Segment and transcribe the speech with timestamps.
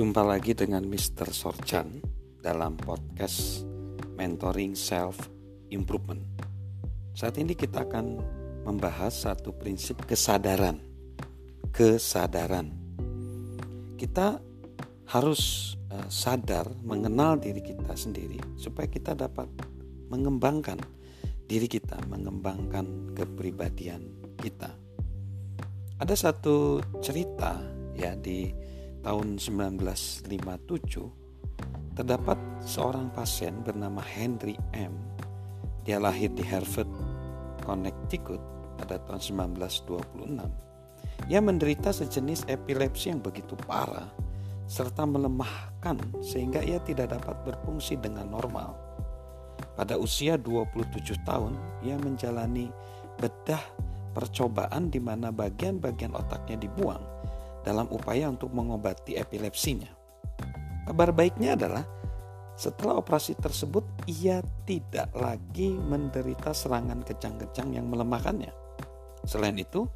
[0.00, 1.28] Jumpa lagi dengan Mr.
[1.28, 2.00] Sorchan
[2.40, 3.68] dalam podcast
[4.16, 5.28] Mentoring Self
[5.68, 6.24] Improvement.
[7.12, 8.16] Saat ini kita akan
[8.64, 10.80] membahas satu prinsip kesadaran.
[11.68, 12.72] Kesadaran.
[14.00, 14.40] Kita
[15.12, 19.52] harus uh, sadar mengenal diri kita sendiri supaya kita dapat
[20.08, 20.80] mengembangkan
[21.44, 24.72] diri kita, mengembangkan kepribadian kita.
[26.00, 27.60] Ada satu cerita
[27.92, 30.28] ya di tahun 1957
[31.96, 34.92] terdapat seorang pasien bernama Henry M.
[35.84, 36.88] Dia lahir di Harvard,
[37.64, 38.40] Connecticut
[38.76, 41.28] pada tahun 1926.
[41.32, 44.08] Ia menderita sejenis epilepsi yang begitu parah
[44.70, 48.76] serta melemahkan sehingga ia tidak dapat berfungsi dengan normal.
[49.76, 52.70] Pada usia 27 tahun, ia menjalani
[53.16, 53.60] bedah
[54.12, 57.19] percobaan di mana bagian-bagian otaknya dibuang
[57.62, 59.90] dalam upaya untuk mengobati epilepsinya.
[60.88, 61.84] Kabar baiknya adalah
[62.60, 68.52] setelah operasi tersebut ia tidak lagi menderita serangan kejang-kejang yang melemahkannya.
[69.24, 69.88] Selain itu,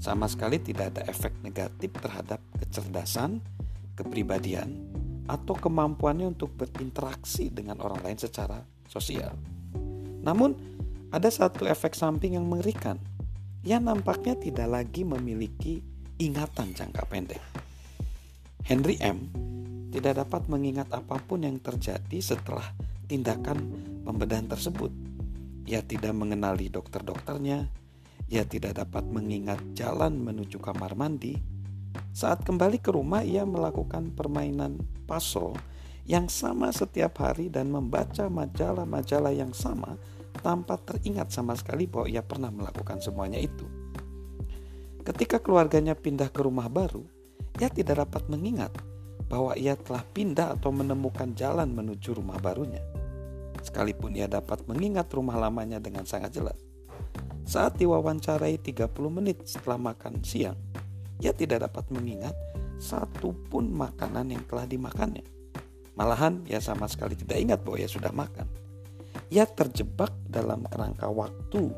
[0.00, 3.44] sama sekali tidak ada efek negatif terhadap kecerdasan,
[3.96, 4.80] kepribadian,
[5.26, 9.36] atau kemampuannya untuk berinteraksi dengan orang lain secara sosial.
[10.24, 10.56] Namun,
[11.12, 12.96] ada satu efek samping yang mengerikan.
[13.66, 15.82] Ia nampaknya tidak lagi memiliki
[16.16, 17.42] ingatan jangka pendek.
[18.64, 19.28] Henry M.
[19.92, 22.64] tidak dapat mengingat apa pun yang terjadi setelah
[23.04, 23.58] tindakan
[24.02, 24.88] pembedahan tersebut.
[25.68, 27.68] Ia tidak mengenali dokter-dokternya,
[28.32, 31.36] ia tidak dapat mengingat jalan menuju kamar mandi.
[32.16, 35.52] Saat kembali ke rumah, ia melakukan permainan puzzle
[36.08, 40.00] yang sama setiap hari dan membaca majalah-majalah yang sama
[40.40, 43.75] tanpa teringat sama sekali bahwa ia pernah melakukan semuanya itu.
[45.06, 47.06] Ketika keluarganya pindah ke rumah baru,
[47.62, 48.74] ia tidak dapat mengingat
[49.30, 52.82] bahwa ia telah pindah atau menemukan jalan menuju rumah barunya.
[53.62, 56.58] Sekalipun ia dapat mengingat rumah lamanya dengan sangat jelas.
[57.46, 60.58] Saat diwawancarai 30 menit setelah makan siang,
[61.22, 62.34] ia tidak dapat mengingat
[62.82, 65.22] satu pun makanan yang telah dimakannya.
[65.94, 68.50] Malahan ia sama sekali tidak ingat bahwa ia sudah makan.
[69.30, 71.70] Ia terjebak dalam kerangka waktu,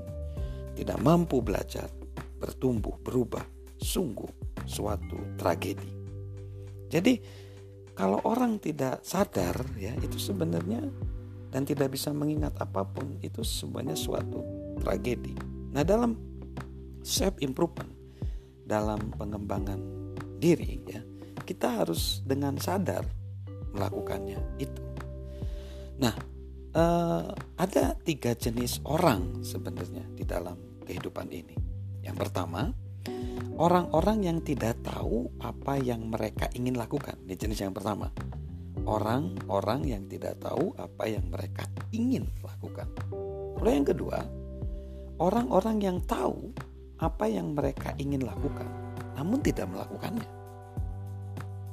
[0.80, 1.92] tidak mampu belajar,
[2.38, 3.42] bertumbuh, berubah,
[3.78, 4.30] sungguh
[4.64, 5.90] suatu tragedi.
[6.88, 7.14] Jadi
[7.98, 10.86] kalau orang tidak sadar ya itu sebenarnya
[11.50, 14.40] dan tidak bisa mengingat apa pun itu sebenarnya suatu
[14.80, 15.34] tragedi.
[15.74, 16.14] Nah dalam
[17.02, 17.90] self improvement
[18.68, 19.80] dalam pengembangan
[20.38, 21.00] diri ya
[21.42, 23.02] kita harus dengan sadar
[23.74, 24.82] melakukannya itu.
[25.98, 26.14] Nah
[26.76, 27.26] eh,
[27.58, 31.67] ada tiga jenis orang sebenarnya di dalam kehidupan ini.
[32.02, 32.72] Yang pertama,
[33.58, 37.18] orang-orang yang tidak tahu apa yang mereka ingin lakukan.
[37.26, 38.10] Ini jenis yang pertama.
[38.88, 42.88] Orang-orang yang tidak tahu apa yang mereka ingin lakukan.
[43.60, 44.18] Lalu yang kedua,
[45.18, 46.54] orang-orang yang tahu
[46.98, 48.66] apa yang mereka ingin lakukan,
[49.18, 50.26] namun tidak melakukannya.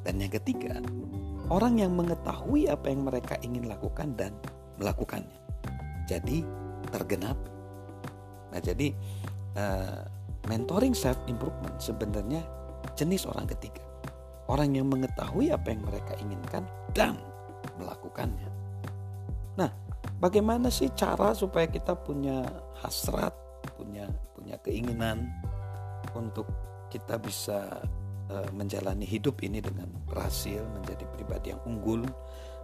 [0.06, 0.81] Dan yang ketiga,
[1.50, 4.34] orang yang mengetahui apa yang mereka ingin lakukan dan
[4.78, 5.40] melakukannya.
[6.06, 6.46] Jadi
[6.94, 7.38] tergenap.
[8.53, 8.94] Nah, jadi
[9.58, 10.15] uh,
[10.45, 12.41] mentoring self improvement sebenarnya
[12.94, 13.83] jenis orang ketiga.
[14.45, 16.63] Orang yang mengetahui apa yang mereka inginkan
[16.94, 17.17] dan
[17.81, 18.50] melakukannya.
[19.57, 19.73] Nah,
[20.22, 22.45] bagaimana sih cara supaya kita punya
[22.85, 23.34] hasrat,
[23.73, 24.05] punya
[24.38, 25.34] punya keinginan
[26.13, 26.45] untuk
[26.94, 27.81] kita bisa
[28.29, 32.05] uh, menjalani hidup ini dengan berhasil menjadi pribadi yang unggul,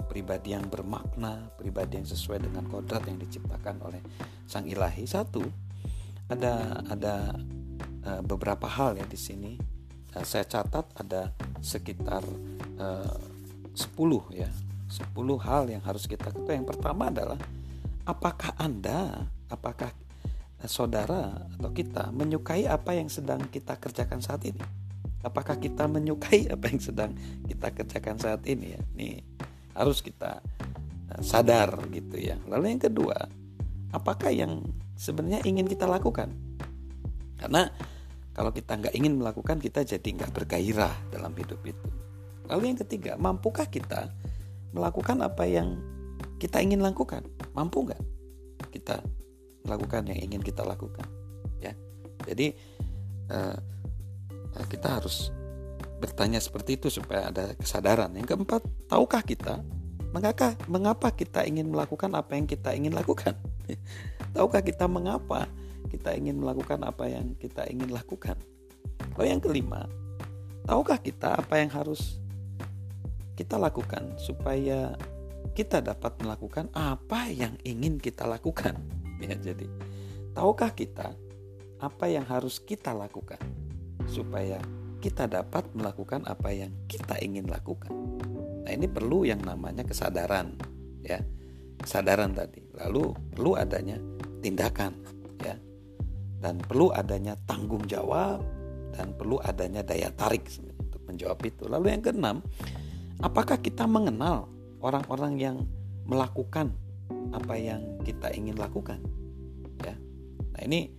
[0.05, 4.01] pribadi yang bermakna, pribadi yang sesuai dengan kodrat yang diciptakan oleh
[4.45, 5.09] Sang Ilahi.
[5.09, 5.41] Satu,
[6.29, 7.35] ada ada
[8.05, 9.57] uh, beberapa hal ya di sini.
[10.11, 11.31] Uh, saya catat ada
[11.63, 12.25] sekitar
[12.77, 13.15] eh,
[13.71, 14.49] uh, 10 ya.
[14.91, 16.59] 10 hal yang harus kita ketahui.
[16.59, 17.39] Yang pertama adalah
[18.03, 19.95] apakah Anda, apakah
[20.67, 24.59] saudara atau kita menyukai apa yang sedang kita kerjakan saat ini?
[25.23, 27.11] Apakah kita menyukai apa yang sedang
[27.47, 28.81] kita kerjakan saat ini ya?
[28.97, 29.09] Ini
[29.71, 30.43] harus kita
[31.19, 32.35] sadar gitu ya.
[32.47, 33.17] Lalu yang kedua,
[33.91, 34.63] apakah yang
[34.95, 36.31] sebenarnya ingin kita lakukan?
[37.41, 37.65] Karena
[38.31, 41.89] kalau kita nggak ingin melakukan, kita jadi nggak bergairah dalam hidup itu.
[42.47, 44.13] Lalu yang ketiga, mampukah kita
[44.71, 45.81] melakukan apa yang
[46.37, 47.25] kita ingin lakukan?
[47.57, 48.01] Mampu nggak
[48.71, 49.01] kita
[49.65, 51.03] melakukan yang ingin kita lakukan?
[51.59, 51.73] Ya,
[52.23, 52.55] jadi
[53.33, 53.57] uh,
[54.69, 55.33] kita harus
[55.99, 58.15] bertanya seperti itu supaya ada kesadaran.
[58.15, 59.61] Yang keempat, tahukah kita
[60.11, 63.35] mengapa mengapa kita ingin melakukan apa yang kita ingin lakukan?
[64.35, 65.51] tahukah kita mengapa
[65.91, 68.39] kita ingin melakukan apa yang kita ingin lakukan.
[69.19, 69.91] Lalu yang kelima,
[70.63, 72.23] tahukah kita apa yang harus
[73.35, 74.95] kita lakukan supaya
[75.51, 78.79] kita dapat melakukan apa yang ingin kita lakukan.
[79.21, 79.69] Ya, jadi
[80.33, 81.13] tahukah kita
[81.77, 83.37] apa yang harus kita lakukan
[84.09, 84.57] supaya
[84.97, 87.93] kita dapat melakukan apa yang kita ingin lakukan.
[88.65, 90.57] Nah, ini perlu yang namanya kesadaran,
[91.01, 91.21] ya.
[91.81, 92.61] Kesadaran tadi.
[92.77, 93.97] Lalu perlu adanya
[94.41, 95.00] tindakan.
[96.41, 98.41] Dan perlu adanya tanggung jawab
[98.97, 101.69] dan perlu adanya daya tarik untuk menjawab itu.
[101.69, 102.37] Lalu yang keenam,
[103.21, 104.49] apakah kita mengenal
[104.81, 105.57] orang-orang yang
[106.09, 106.73] melakukan
[107.31, 108.99] apa yang kita ingin lakukan?
[109.85, 109.93] Ya.
[110.57, 110.89] Nah ini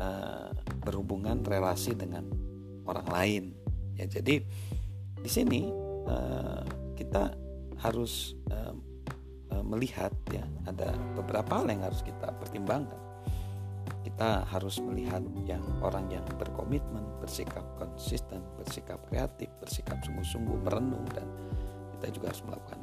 [0.00, 0.50] uh,
[0.82, 2.24] berhubungan relasi dengan
[2.88, 3.44] orang lain.
[4.00, 4.40] Ya jadi
[5.20, 5.68] di sini
[6.08, 6.64] uh,
[6.96, 7.36] kita
[7.78, 8.72] harus uh,
[9.68, 13.07] melihat ya ada beberapa hal yang harus kita pertimbangkan
[14.18, 21.22] kita harus melihat yang orang yang berkomitmen, bersikap konsisten, bersikap kreatif, bersikap sungguh-sungguh, merenung dan
[21.94, 22.80] kita juga harus melakukan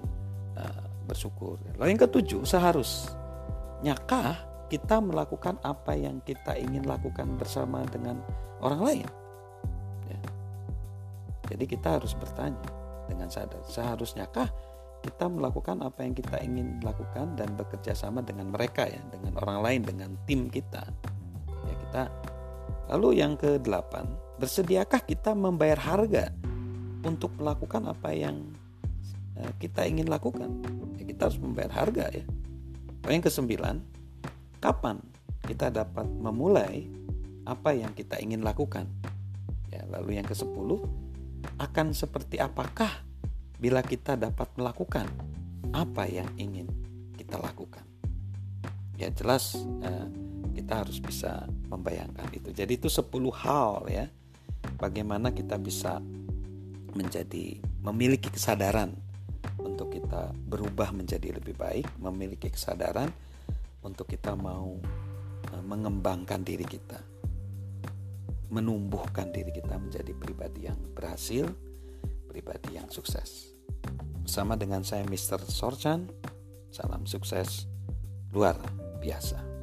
[0.56, 1.60] uh, bersyukur.
[1.76, 8.24] Lalu yang ketujuh, seharusnya kah kita melakukan apa yang kita ingin lakukan bersama dengan
[8.64, 9.08] orang lain?
[10.08, 10.20] Ya.
[11.52, 12.64] Jadi kita harus bertanya
[13.12, 14.48] dengan sadar, seharusnya kah
[15.04, 19.60] kita melakukan apa yang kita ingin lakukan dan bekerja sama dengan mereka ya, dengan orang
[19.60, 20.88] lain, dengan tim kita.
[21.96, 22.12] Kita.
[22.92, 24.04] Lalu yang kedelapan,
[24.36, 26.28] bersediakah kita membayar harga
[27.08, 28.52] untuk melakukan apa yang
[29.36, 30.48] Eh, kita ingin lakukan.
[30.96, 32.24] Ya, kita harus membayar harga ya.
[33.06, 33.86] yang kesembilan,
[34.58, 34.98] kapan
[35.46, 36.90] kita dapat memulai
[37.46, 38.90] apa yang kita ingin lakukan?
[39.70, 40.82] Ya, lalu yang kesepuluh,
[41.62, 42.90] akan seperti apakah
[43.62, 45.06] bila kita dapat melakukan
[45.76, 46.66] apa yang ingin
[47.14, 47.84] kita lakukan?
[48.96, 50.08] Ya jelas eh,
[50.56, 52.56] kita harus bisa membayangkan itu.
[52.56, 54.08] Jadi itu 10 hal ya.
[54.80, 56.00] Bagaimana kita bisa
[56.96, 58.96] menjadi memiliki kesadaran
[59.62, 63.12] untuk kita berubah menjadi lebih baik, memiliki kesadaran
[63.84, 64.80] untuk kita mau
[65.54, 66.98] eh, mengembangkan diri kita,
[68.50, 71.46] menumbuhkan diri kita menjadi pribadi yang berhasil,
[72.26, 73.54] pribadi yang sukses.
[74.26, 75.46] Bersama dengan saya Mr.
[75.46, 76.10] Sorchan,
[76.74, 77.70] salam sukses
[78.34, 78.58] luar
[78.98, 79.55] biasa.